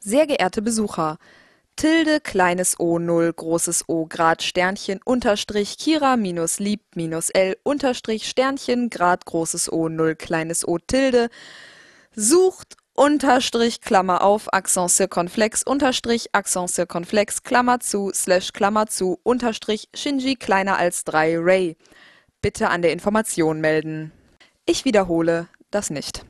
Sehr 0.00 0.26
geehrte 0.26 0.62
Besucher, 0.62 1.18
Tilde, 1.74 2.20
kleines 2.20 2.78
O, 2.78 2.98
Null, 2.98 3.32
großes 3.32 3.84
O, 3.88 4.06
Grad, 4.06 4.42
Sternchen, 4.42 5.00
Unterstrich, 5.04 5.76
Kira, 5.78 6.16
minus, 6.16 6.58
lieb, 6.58 6.82
minus 6.94 7.30
L, 7.30 7.56
Unterstrich, 7.62 8.28
Sternchen, 8.28 8.90
Grad, 8.90 9.26
großes 9.26 9.72
O, 9.72 9.88
Null, 9.88 10.14
kleines 10.14 10.66
O, 10.66 10.78
Tilde, 10.78 11.30
sucht, 12.14 12.76
Unterstrich, 12.94 13.80
Klammer 13.80 14.22
auf, 14.22 14.52
Accent 14.52 14.90
circonflex, 14.90 15.62
Unterstrich, 15.62 16.34
Accent 16.34 16.70
circonflex, 16.70 17.44
Klammer 17.44 17.78
zu, 17.78 18.10
Slash, 18.12 18.52
Klammer 18.52 18.88
zu, 18.88 19.20
Unterstrich, 19.22 19.88
Shinji 19.94 20.34
kleiner 20.34 20.78
als 20.78 21.04
drei 21.04 21.36
Ray. 21.38 21.76
Bitte 22.42 22.70
an 22.70 22.82
der 22.82 22.92
Information 22.92 23.60
melden. 23.60 24.10
Ich 24.66 24.84
wiederhole 24.84 25.48
das 25.70 25.90
nicht. 25.90 26.24